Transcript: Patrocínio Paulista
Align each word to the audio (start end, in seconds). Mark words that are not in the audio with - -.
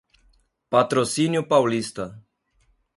Patrocínio 0.71 1.45
Paulista 1.47 2.05